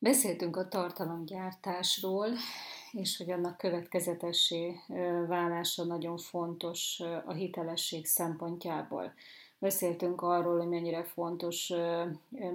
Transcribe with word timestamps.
Beszéltünk 0.00 0.56
a 0.56 0.68
tartalomgyártásról, 0.68 2.28
és 2.92 3.16
hogy 3.16 3.30
annak 3.30 3.56
következetessé 3.56 4.80
válása 5.26 5.84
nagyon 5.84 6.18
fontos 6.18 7.00
a 7.26 7.32
hitelesség 7.32 8.06
szempontjából. 8.06 9.12
Beszéltünk 9.58 10.22
arról, 10.22 10.58
hogy 10.58 10.68
mennyire 10.68 11.04
fontos 11.04 11.72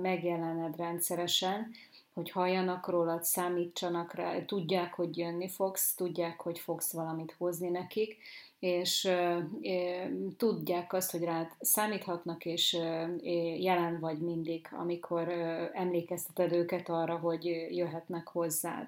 megjelened 0.01 0.75
rendszeresen, 0.75 1.71
hogy 2.13 2.31
halljanak 2.31 2.87
rólad, 2.87 3.23
számítsanak 3.23 4.13
rá, 4.13 4.45
tudják, 4.45 4.93
hogy 4.93 5.17
jönni 5.17 5.49
fogsz, 5.49 5.95
tudják, 5.95 6.41
hogy 6.41 6.59
fogsz 6.59 6.93
valamit 6.93 7.35
hozni 7.37 7.69
nekik, 7.69 8.17
és 8.59 9.11
tudják 10.37 10.93
azt, 10.93 11.11
hogy 11.11 11.23
rád 11.23 11.51
számíthatnak, 11.59 12.45
és 12.45 12.73
jelen 13.59 13.99
vagy 13.99 14.17
mindig, 14.17 14.67
amikor 14.71 15.29
emlékezteted 15.73 16.51
őket 16.51 16.89
arra, 16.89 17.17
hogy 17.17 17.45
jöhetnek 17.69 18.27
hozzád. 18.27 18.87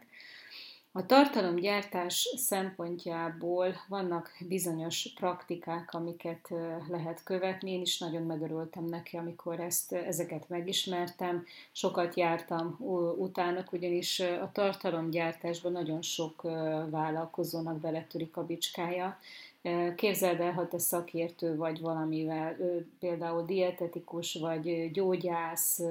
A 0.98 1.06
tartalomgyártás 1.06 2.30
szempontjából 2.36 3.76
vannak 3.88 4.32
bizonyos 4.48 5.08
praktikák, 5.16 5.94
amiket 5.94 6.54
lehet 6.88 7.24
követni. 7.24 7.72
Én 7.72 7.82
is 7.82 8.00
nagyon 8.00 8.24
megörültem 8.24 8.86
neki, 8.86 9.18
amikor 9.18 9.60
ezt, 9.60 9.92
ezeket 9.92 10.50
megismertem. 10.50 11.46
Sokat 11.72 12.16
jártam 12.16 12.76
utánok, 13.18 13.72
ugyanis 13.72 14.20
a 14.20 14.50
tartalomgyártásban 14.54 15.72
nagyon 15.72 16.02
sok 16.02 16.42
vállalkozónak 16.90 17.80
beletörik 17.80 18.38
a 18.38 18.46
bicskája, 18.46 19.20
Képzeld 19.96 20.40
el, 20.40 20.52
ha 20.52 20.68
te 20.68 20.78
szakértő 20.78 21.56
vagy 21.56 21.82
valamivel, 21.82 22.58
például 23.00 23.46
dietetikus, 23.46 24.34
vagy 24.34 24.92
gyógyász, 24.92 25.82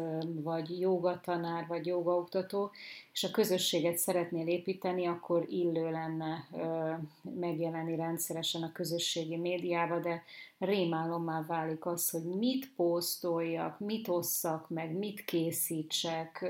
vagy 0.43 0.81
jogatanár, 0.81 1.67
vagy 1.67 1.87
jogaoktató, 1.87 2.71
és 3.13 3.25
a 3.25 3.31
közösséget 3.31 3.97
szeretnél 3.97 4.47
építeni, 4.47 5.07
akkor 5.07 5.47
illő 5.49 5.91
lenne 5.91 6.49
megjelenni 7.41 7.97
rendszeresen 7.97 8.63
a 8.63 8.73
közösségi 8.73 9.37
médiába, 9.37 9.99
de 9.99 10.23
rémálommá 10.59 11.45
válik 11.47 11.87
az, 11.87 12.11
hogy 12.11 12.25
mit 12.25 12.71
posztoljak, 12.77 13.81
mit 13.81 14.09
osszak 14.09 14.71
meg, 14.71 14.93
mit 14.99 15.25
készítsek, 15.25 16.45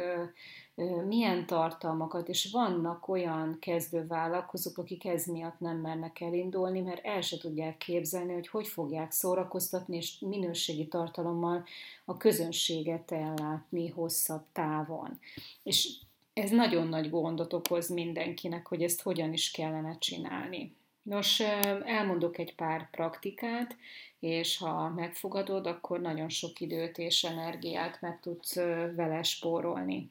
milyen 1.06 1.46
tartalmakat, 1.46 2.28
és 2.28 2.50
vannak 2.52 3.08
olyan 3.08 3.56
kezdő 3.60 4.06
vállalkozók, 4.06 4.78
akik 4.78 5.04
ez 5.04 5.26
miatt 5.26 5.60
nem 5.60 5.76
mernek 5.76 6.20
elindulni, 6.20 6.80
mert 6.80 7.04
el 7.04 7.20
se 7.20 7.38
tudják 7.38 7.76
képzelni, 7.76 8.32
hogy 8.32 8.48
hogy 8.48 8.68
fogják 8.68 9.10
szórakoztatni 9.10 9.96
és 9.96 10.18
minőségi 10.18 10.88
tartalommal 10.88 11.64
a 12.04 12.16
közönséget 12.16 13.12
ellátni 13.12 13.88
hosszabb 13.88 14.44
távon. 14.52 15.18
És 15.62 15.88
ez 16.32 16.50
nagyon 16.50 16.88
nagy 16.88 17.10
gondot 17.10 17.52
okoz 17.52 17.88
mindenkinek, 17.88 18.66
hogy 18.66 18.82
ezt 18.82 19.02
hogyan 19.02 19.32
is 19.32 19.50
kellene 19.50 19.98
csinálni. 19.98 20.74
Nos, 21.02 21.40
elmondok 21.84 22.38
egy 22.38 22.54
pár 22.54 22.90
praktikát, 22.90 23.76
és 24.20 24.58
ha 24.58 24.88
megfogadod, 24.88 25.66
akkor 25.66 26.00
nagyon 26.00 26.28
sok 26.28 26.60
időt 26.60 26.98
és 26.98 27.24
energiát 27.24 28.00
meg 28.00 28.20
tudsz 28.20 28.54
vele 28.94 29.22
spórolni. 29.22 30.10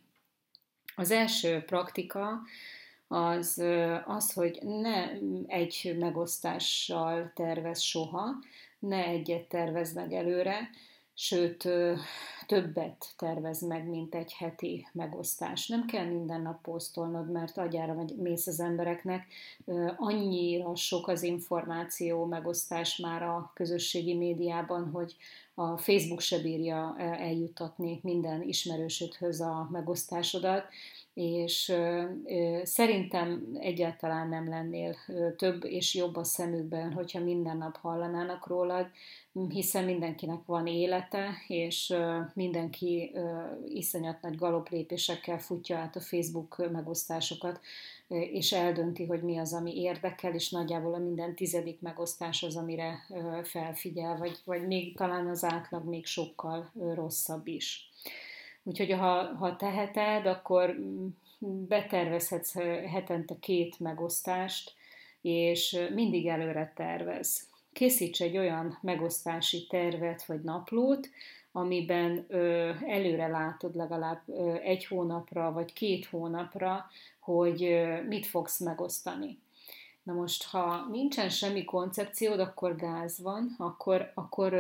Az 0.95 1.11
első 1.11 1.63
praktika 1.65 2.41
az 3.07 3.63
az, 4.05 4.33
hogy 4.33 4.59
ne 4.63 5.09
egy 5.47 5.95
megosztással 5.99 7.31
tervez 7.35 7.81
soha, 7.81 8.35
ne 8.79 9.05
egyet 9.05 9.47
tervez 9.47 9.93
meg 9.93 10.13
előre, 10.13 10.69
sőt, 11.13 11.69
többet 12.45 13.05
tervez 13.17 13.61
meg, 13.61 13.87
mint 13.87 14.15
egy 14.15 14.33
heti 14.33 14.87
megosztás. 14.91 15.67
Nem 15.67 15.85
kell 15.85 16.05
minden 16.05 16.41
nap 16.41 16.61
posztolnod, 16.61 17.31
mert 17.31 17.57
agyára 17.57 18.05
mész 18.15 18.47
az 18.47 18.59
embereknek. 18.59 19.27
Annyira 19.95 20.75
sok 20.75 21.07
az 21.07 21.23
információ 21.23 22.25
megosztás 22.25 22.97
már 22.97 23.23
a 23.23 23.51
közösségi 23.53 24.13
médiában, 24.13 24.89
hogy 24.89 25.15
a 25.55 25.77
Facebook 25.77 26.21
se 26.21 26.39
bírja 26.39 26.95
eljutatni 26.97 27.99
minden 28.03 28.41
ismerősödhöz 28.41 29.41
a 29.41 29.67
megosztásodat, 29.71 30.65
és 31.13 31.75
szerintem 32.63 33.57
egyáltalán 33.59 34.29
nem 34.29 34.49
lennél 34.49 34.95
több 35.37 35.65
és 35.65 35.95
jobb 35.95 36.15
a 36.15 36.23
szemükben, 36.23 36.93
hogyha 36.93 37.19
minden 37.19 37.57
nap 37.57 37.77
hallanának 37.77 38.47
rólad, 38.47 38.87
hiszen 39.49 39.83
mindenkinek 39.83 40.45
van 40.45 40.67
élete, 40.67 41.29
és 41.47 41.93
mindenki 42.33 43.11
iszonyat 43.67 44.21
nagy 44.21 44.35
galoplépésekkel 44.35 45.39
futja 45.39 45.77
át 45.77 45.95
a 45.95 46.01
Facebook 46.01 46.71
megosztásokat, 46.71 47.59
és 48.13 48.51
eldönti, 48.51 49.05
hogy 49.05 49.21
mi 49.21 49.37
az, 49.37 49.53
ami 49.53 49.81
érdekel, 49.81 50.33
és 50.33 50.49
nagyjából 50.49 50.93
a 50.93 50.97
minden 50.97 51.35
tizedik 51.35 51.81
megosztás 51.81 52.43
az, 52.43 52.55
amire 52.55 53.07
felfigyel, 53.43 54.17
vagy, 54.17 54.39
vagy 54.45 54.67
még 54.67 54.95
talán 54.95 55.27
az 55.27 55.43
átlag 55.43 55.85
még 55.85 56.05
sokkal 56.05 56.71
rosszabb 56.93 57.47
is. 57.47 57.89
Úgyhogy 58.63 58.91
ha, 58.91 59.35
ha 59.35 59.55
teheted, 59.55 60.25
akkor 60.25 60.75
betervezhetsz 61.67 62.53
hetente 62.91 63.35
két 63.39 63.79
megosztást, 63.79 64.73
és 65.21 65.79
mindig 65.93 66.27
előre 66.27 66.73
tervez. 66.75 67.51
Készíts 67.73 68.21
egy 68.21 68.37
olyan 68.37 68.77
megosztási 68.81 69.67
tervet 69.67 70.25
vagy 70.25 70.41
naplót, 70.41 71.09
amiben 71.51 72.25
ö, 72.27 72.71
előre 72.87 73.27
látod 73.27 73.75
legalább 73.75 74.21
ö, 74.25 74.53
egy 74.53 74.85
hónapra 74.85 75.51
vagy 75.51 75.73
két 75.73 76.05
hónapra, 76.05 76.85
hogy 77.19 77.63
ö, 77.63 78.03
mit 78.03 78.25
fogsz 78.25 78.59
megosztani. 78.59 79.39
Na 80.03 80.13
most, 80.13 80.43
ha 80.43 80.87
nincsen 80.91 81.29
semmi 81.29 81.63
koncepciód, 81.63 82.39
akkor 82.39 82.75
gáz 82.75 83.21
van, 83.21 83.55
akkor, 83.57 84.11
akkor, 84.13 84.53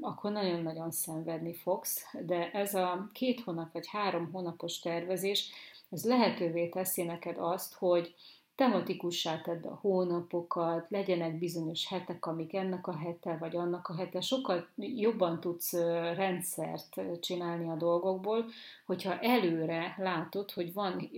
akkor 0.00 0.32
nagyon-nagyon 0.32 0.90
szenvedni 0.90 1.54
fogsz, 1.54 2.04
de 2.26 2.50
ez 2.50 2.74
a 2.74 3.08
két 3.12 3.40
hónap 3.40 3.72
vagy 3.72 3.86
három 3.86 4.30
hónapos 4.32 4.78
tervezés, 4.78 5.50
ez 5.90 6.04
lehetővé 6.04 6.68
teszi 6.68 7.02
neked 7.02 7.36
azt, 7.38 7.74
hogy 7.74 8.14
tematikussá 8.56 9.40
tedd 9.40 9.66
a 9.66 9.78
hónapokat, 9.80 10.90
legyenek 10.90 11.38
bizonyos 11.38 11.88
hetek, 11.88 12.26
amik 12.26 12.54
ennek 12.54 12.86
a 12.86 12.96
hete, 12.96 13.36
vagy 13.36 13.56
annak 13.56 13.88
a 13.88 13.96
hete, 13.96 14.20
sokkal 14.20 14.68
jobban 14.76 15.40
tudsz 15.40 15.72
rendszert 16.14 17.00
csinálni 17.20 17.68
a 17.68 17.74
dolgokból, 17.74 18.44
hogyha 18.86 19.18
előre 19.18 19.94
látod, 19.98 20.50
hogy 20.50 20.72
van 20.72 21.10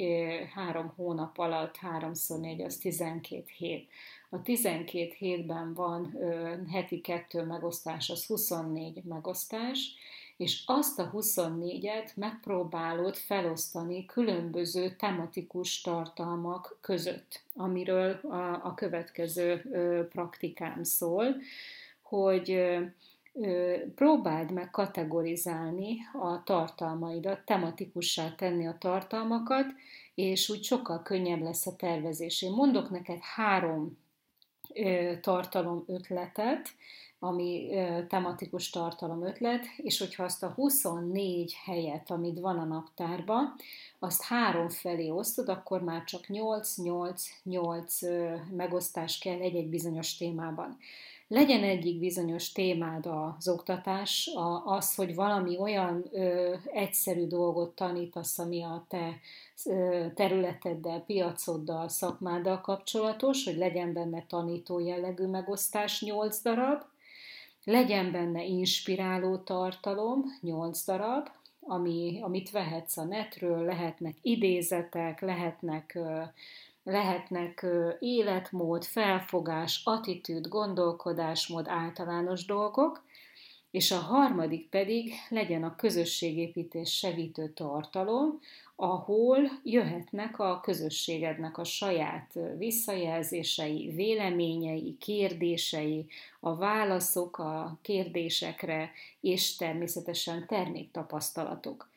három 0.54 0.92
hónap 0.96 1.38
alatt, 1.38 1.76
háromszor 1.76 2.40
négy, 2.40 2.62
az 2.62 2.76
12 2.76 3.44
hét. 3.56 3.88
A 4.30 4.42
12 4.42 5.14
hétben 5.18 5.74
van 5.74 6.18
heti 6.72 7.00
kettő 7.00 7.44
megosztás, 7.44 8.10
az 8.10 8.26
24 8.26 9.04
megosztás, 9.04 9.94
és 10.38 10.62
azt 10.66 10.98
a 10.98 11.10
24-et 11.14 12.14
megpróbálod 12.14 13.14
felosztani 13.16 14.04
különböző 14.04 14.90
tematikus 14.90 15.80
tartalmak 15.80 16.78
között, 16.80 17.42
amiről 17.54 18.10
a, 18.12 18.64
a 18.64 18.74
következő 18.74 19.60
praktikám 20.10 20.82
szól, 20.82 21.36
hogy 22.02 22.60
próbáld 23.94 24.52
meg 24.52 24.70
kategorizálni 24.70 25.96
a 26.20 26.42
tartalmaidat, 26.42 27.44
tematikussá 27.44 28.34
tenni 28.34 28.66
a 28.66 28.78
tartalmakat, 28.78 29.66
és 30.14 30.48
úgy 30.48 30.62
sokkal 30.64 31.02
könnyebb 31.02 31.42
lesz 31.42 31.66
a 31.66 31.76
tervezés. 31.76 32.42
Én 32.42 32.52
mondok 32.52 32.90
neked 32.90 33.18
három 33.20 33.98
tartalom 35.20 35.84
ötletet, 35.86 36.68
ami 37.18 37.70
tematikus 38.08 38.70
tartalom 38.70 39.26
ötlet, 39.26 39.64
és 39.76 39.98
hogyha 39.98 40.24
azt 40.24 40.42
a 40.42 40.48
24 40.48 41.56
helyet, 41.64 42.10
amit 42.10 42.40
van 42.40 42.58
a 42.58 42.64
naptárban, 42.64 43.54
azt 43.98 44.22
három 44.22 44.68
felé 44.68 45.10
osztod, 45.10 45.48
akkor 45.48 45.82
már 45.82 46.04
csak 46.04 46.24
8-8-8 46.28 48.46
megosztás 48.56 49.18
kell 49.18 49.40
egy-egy 49.40 49.68
bizonyos 49.68 50.16
témában. 50.16 50.78
Legyen 51.30 51.62
egyik 51.62 51.98
bizonyos 51.98 52.52
témád 52.52 53.06
az 53.06 53.48
oktatás, 53.48 54.30
az, 54.64 54.94
hogy 54.94 55.14
valami 55.14 55.58
olyan 55.58 56.04
ö, 56.12 56.54
egyszerű 56.66 57.26
dolgot 57.26 57.74
tanítasz, 57.74 58.38
ami 58.38 58.62
a 58.62 58.84
te 58.88 59.18
területeddel, 60.14 61.00
piacoddal, 61.00 61.88
szakmáddal 61.88 62.60
kapcsolatos, 62.60 63.44
hogy 63.44 63.56
legyen 63.56 63.92
benne 63.92 64.24
tanító 64.28 64.78
jellegű 64.78 65.26
megosztás 65.26 66.02
8 66.02 66.42
darab, 66.42 66.82
legyen 67.68 68.12
benne 68.12 68.44
inspiráló 68.44 69.36
tartalom, 69.36 70.24
8 70.40 70.84
darab, 70.84 71.28
ami, 71.60 72.18
amit 72.22 72.50
vehetsz 72.50 72.96
a 72.96 73.04
netről, 73.04 73.64
lehetnek 73.64 74.16
idézetek, 74.22 75.20
lehetnek, 75.20 75.98
lehetnek 76.82 77.66
életmód, 77.98 78.84
felfogás, 78.84 79.82
attitűd, 79.84 80.48
gondolkodásmód, 80.48 81.68
általános 81.68 82.44
dolgok, 82.44 83.04
és 83.70 83.90
a 83.90 83.98
harmadik 83.98 84.68
pedig 84.68 85.12
legyen 85.28 85.64
a 85.64 85.76
közösségépítés 85.76 86.98
segítő 86.98 87.48
tartalom, 87.48 88.40
ahol 88.80 89.60
jöhetnek 89.64 90.38
a 90.38 90.60
közösségednek 90.60 91.58
a 91.58 91.64
saját 91.64 92.38
visszajelzései, 92.58 93.92
véleményei, 93.94 94.96
kérdései, 95.00 96.06
a 96.40 96.56
válaszok 96.56 97.38
a 97.38 97.78
kérdésekre, 97.82 98.90
és 99.20 99.56
természetesen 99.56 100.46
terméktapasztalatok. 100.46 101.88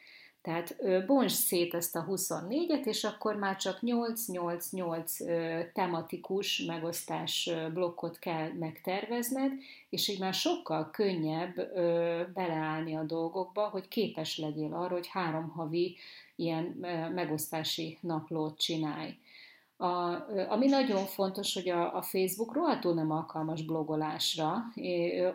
Tehát 0.41 0.75
bonts 1.05 1.31
szét 1.31 1.73
ezt 1.73 1.95
a 1.95 2.05
24-et, 2.09 2.85
és 2.85 3.03
akkor 3.03 3.35
már 3.35 3.55
csak 3.55 3.79
8-8-8 3.81 5.71
tematikus 5.73 6.61
megosztás 6.61 7.49
blokkot 7.73 8.19
kell 8.19 8.51
megtervezned, 8.59 9.51
és 9.89 10.07
így 10.07 10.19
már 10.19 10.33
sokkal 10.33 10.89
könnyebb 10.91 11.55
beleállni 12.33 12.95
a 12.95 13.03
dolgokba, 13.03 13.67
hogy 13.67 13.87
képes 13.87 14.37
legyél 14.37 14.73
arra, 14.73 14.93
hogy 14.93 15.07
három 15.07 15.49
havi 15.49 15.97
ilyen 16.35 16.63
megosztási 17.13 17.97
naplót 18.01 18.59
csinálj. 18.59 19.17
A, 19.81 20.25
ami 20.49 20.67
nagyon 20.67 21.05
fontos, 21.05 21.53
hogy 21.53 21.69
a, 21.69 21.95
a 21.95 22.01
Facebook 22.01 22.53
rohadtul 22.53 22.93
nem 22.93 23.11
alkalmas 23.11 23.61
blogolásra. 23.61 24.63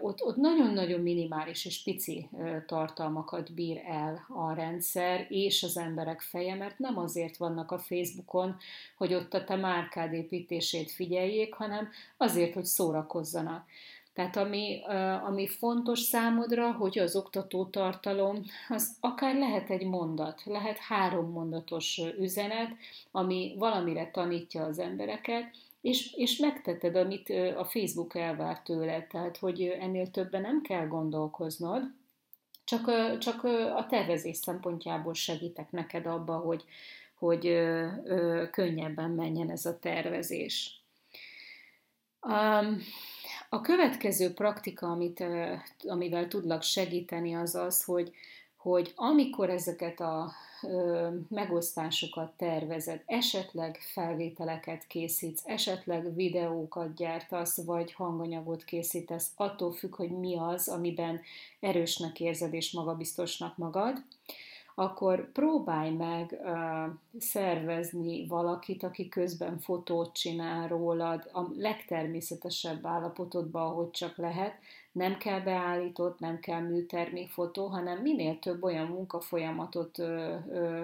Ott, 0.00 0.22
ott 0.22 0.36
nagyon-nagyon 0.36 1.00
minimális 1.00 1.64
és 1.64 1.82
pici 1.82 2.28
tartalmakat 2.66 3.52
bír 3.52 3.82
el 3.86 4.26
a 4.28 4.52
rendszer 4.52 5.26
és 5.28 5.62
az 5.62 5.76
emberek 5.76 6.20
feje, 6.20 6.54
mert 6.54 6.78
nem 6.78 6.98
azért 6.98 7.36
vannak 7.36 7.70
a 7.70 7.78
Facebookon, 7.78 8.56
hogy 8.96 9.14
ott 9.14 9.34
a 9.34 9.44
te 9.44 9.56
márkád 9.56 10.12
építését 10.12 10.90
figyeljék, 10.90 11.54
hanem 11.54 11.88
azért, 12.16 12.54
hogy 12.54 12.64
szórakozzanak. 12.64 13.64
Tehát 14.16 14.36
ami, 14.36 14.82
ami 15.24 15.46
fontos 15.46 16.00
számodra, 16.00 16.72
hogy 16.72 16.98
az 16.98 17.16
oktató 17.16 17.66
tartalom, 17.66 18.42
az 18.68 18.96
akár 19.00 19.34
lehet 19.34 19.70
egy 19.70 19.86
mondat, 19.86 20.42
lehet 20.44 20.78
három 20.78 21.30
mondatos 21.30 22.00
üzenet, 22.18 22.70
ami 23.10 23.54
valamire 23.58 24.10
tanítja 24.10 24.64
az 24.64 24.78
embereket, 24.78 25.44
és, 25.80 26.12
és 26.12 26.38
megtetted, 26.38 26.96
amit 26.96 27.28
a 27.56 27.64
Facebook 27.64 28.14
elvár 28.14 28.62
tőled, 28.62 29.06
tehát 29.06 29.36
hogy 29.36 29.62
ennél 29.62 30.10
többen 30.10 30.40
nem 30.40 30.60
kell 30.62 30.86
gondolkoznod, 30.86 31.82
csak, 32.64 33.18
csak 33.18 33.44
a 33.76 33.86
tervezés 33.88 34.36
szempontjából 34.36 35.14
segítek 35.14 35.70
neked 35.70 36.06
abba, 36.06 36.36
hogy, 36.36 36.64
hogy 37.14 37.42
könnyebben 38.50 39.10
menjen 39.10 39.50
ez 39.50 39.66
a 39.66 39.78
tervezés. 39.78 40.80
Um, 42.20 42.78
a 43.56 43.60
következő 43.60 44.32
praktika, 44.32 44.86
amit, 44.86 45.24
amivel 45.86 46.28
tudlak 46.28 46.62
segíteni, 46.62 47.34
az 47.34 47.54
az, 47.54 47.84
hogy, 47.84 48.12
hogy 48.56 48.92
amikor 48.96 49.50
ezeket 49.50 50.00
a 50.00 50.32
megosztásokat 51.28 52.32
tervezed, 52.36 53.02
esetleg 53.06 53.78
felvételeket 53.92 54.86
készítsz, 54.86 55.42
esetleg 55.44 56.14
videókat 56.14 56.94
gyártasz, 56.94 57.64
vagy 57.64 57.92
hanganyagot 57.92 58.64
készítesz, 58.64 59.30
attól 59.36 59.72
függ, 59.72 59.94
hogy 59.94 60.10
mi 60.10 60.36
az, 60.38 60.68
amiben 60.68 61.20
erősnek 61.60 62.20
érzed 62.20 62.54
és 62.54 62.72
magabiztosnak 62.72 63.56
magad, 63.56 64.02
akkor 64.78 65.32
próbálj 65.32 65.90
meg 65.90 66.40
uh, 66.42 66.92
szervezni 67.18 68.26
valakit, 68.26 68.82
aki 68.82 69.08
közben 69.08 69.58
fotót 69.58 70.12
csinál 70.12 70.68
rólad, 70.68 71.30
a 71.32 71.40
legtermészetesebb 71.58 72.86
állapotodban, 72.86 73.62
ahogy 73.62 73.90
csak 73.90 74.16
lehet, 74.16 74.54
nem 74.96 75.18
kell 75.18 75.40
beállított, 75.40 76.18
nem 76.18 76.40
kell 76.40 76.60
műtermékfotó, 76.60 77.66
hanem 77.66 77.98
minél 77.98 78.38
több 78.38 78.62
olyan 78.62 78.86
munkafolyamatot 78.86 79.98
ö, 79.98 80.34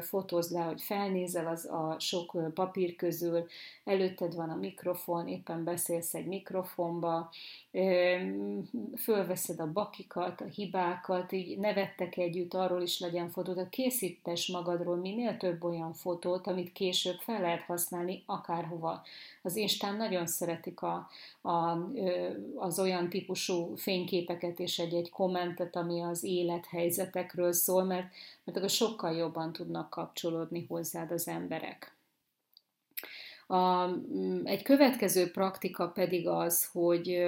fotóz 0.00 0.50
le, 0.50 0.60
hogy 0.60 0.82
felnézel 0.82 1.46
az 1.46 1.64
a 1.64 1.96
sok 1.98 2.54
papír 2.54 2.96
közül, 2.96 3.46
előtted 3.84 4.34
van 4.34 4.50
a 4.50 4.56
mikrofon, 4.56 5.28
éppen 5.28 5.64
beszélsz 5.64 6.14
egy 6.14 6.26
mikrofonba, 6.26 7.30
ö, 7.70 8.16
fölveszed 8.96 9.60
a 9.60 9.72
bakikat, 9.72 10.40
a 10.40 10.44
hibákat, 10.44 11.32
így 11.32 11.58
nevettek 11.58 12.16
együtt, 12.16 12.54
arról 12.54 12.82
is 12.82 13.00
legyen 13.00 13.30
fotó, 13.30 13.52
de 13.52 13.68
készítes 13.70 14.48
magadról 14.48 14.96
minél 14.96 15.36
több 15.36 15.64
olyan 15.64 15.92
fotót, 15.92 16.46
amit 16.46 16.72
később 16.72 17.16
fel 17.18 17.40
lehet 17.40 17.62
használni 17.62 18.22
akárhova. 18.26 19.02
Az 19.42 19.56
Instán 19.56 19.96
nagyon 19.96 20.26
szeretik 20.26 20.82
a, 20.82 21.08
a, 21.42 21.88
az 22.56 22.78
olyan 22.78 23.08
típusú 23.08 23.76
fényképeket 24.02 24.58
és 24.58 24.78
egy-egy 24.78 25.10
kommentet, 25.10 25.76
ami 25.76 26.00
az 26.00 26.24
élethelyzetekről 26.24 27.52
szól, 27.52 27.84
mert, 27.84 28.06
mert 28.44 28.58
akkor 28.58 28.70
sokkal 28.70 29.12
jobban 29.12 29.52
tudnak 29.52 29.90
kapcsolódni 29.90 30.64
hozzád 30.68 31.10
az 31.10 31.28
emberek. 31.28 31.94
A, 33.46 33.88
egy 34.44 34.62
következő 34.62 35.30
praktika 35.30 35.88
pedig 35.88 36.28
az, 36.28 36.68
hogy 36.72 37.24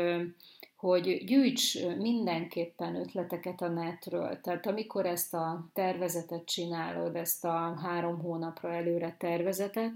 hogy 0.77 1.25
gyűjts 1.25 1.85
mindenképpen 1.99 2.97
ötleteket 2.97 3.63
a 3.63 3.69
netről. 3.69 4.41
Tehát 4.41 4.67
amikor 4.67 5.07
ezt 5.07 5.35
a 5.35 5.67
tervezetet 5.73 6.45
csinálod, 6.45 7.17
ezt 7.17 7.45
a 7.45 7.79
három 7.83 8.19
hónapra 8.19 8.73
előre 8.73 9.17
tervezetet, 9.19 9.93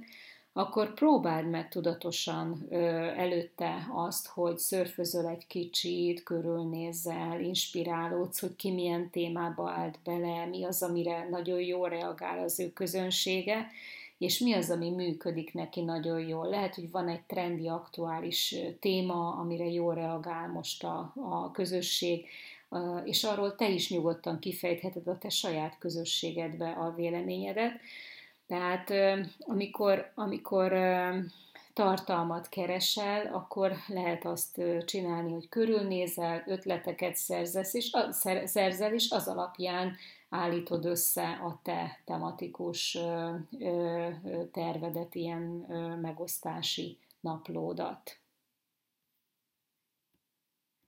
akkor 0.58 0.94
próbáld 0.94 1.50
meg 1.50 1.68
tudatosan 1.68 2.66
ö, 2.70 2.76
előtte 3.16 3.88
azt, 3.94 4.26
hogy 4.26 4.58
szörfözöl 4.58 5.26
egy 5.26 5.46
kicsit, 5.46 6.22
körülnézzel, 6.22 7.40
inspirálódsz, 7.40 8.40
hogy 8.40 8.56
ki 8.56 8.70
milyen 8.70 9.10
témába 9.10 9.70
állt 9.70 9.98
bele, 10.04 10.46
mi 10.46 10.64
az, 10.64 10.82
amire 10.82 11.28
nagyon 11.30 11.60
jól 11.60 11.88
reagál 11.88 12.38
az 12.38 12.60
ő 12.60 12.72
közönsége, 12.72 13.66
és 14.18 14.38
mi 14.38 14.52
az, 14.52 14.70
ami 14.70 14.90
működik 14.90 15.54
neki 15.54 15.80
nagyon 15.80 16.20
jól. 16.20 16.48
Lehet, 16.48 16.74
hogy 16.74 16.90
van 16.90 17.08
egy 17.08 17.22
trendi, 17.22 17.68
aktuális 17.68 18.54
téma, 18.80 19.32
amire 19.32 19.66
jól 19.70 19.94
reagál 19.94 20.48
most 20.48 20.84
a, 20.84 21.12
a 21.14 21.50
közösség, 21.50 22.26
és 23.04 23.24
arról 23.24 23.54
te 23.54 23.68
is 23.68 23.90
nyugodtan 23.90 24.38
kifejtheted 24.38 25.06
a 25.06 25.18
te 25.18 25.28
saját 25.28 25.78
közösségedbe 25.78 26.70
a 26.70 26.94
véleményedet. 26.96 27.72
Tehát 28.48 28.92
amikor, 29.38 30.12
amikor 30.14 30.72
tartalmat 31.72 32.48
keresel, 32.48 33.34
akkor 33.34 33.72
lehet 33.86 34.24
azt 34.24 34.60
csinálni, 34.84 35.32
hogy 35.32 35.48
körülnézel, 35.48 36.42
ötleteket 36.46 37.14
szerzesz, 37.14 37.74
és 37.74 37.90
szerzel, 38.44 38.94
és 38.94 39.10
az 39.10 39.28
alapján 39.28 39.96
állítod 40.28 40.84
össze 40.84 41.22
a 41.22 41.60
te 41.62 42.00
tematikus 42.04 42.98
tervedet, 44.52 45.14
ilyen 45.14 45.42
megosztási 46.00 46.98
naplódat. 47.20 48.18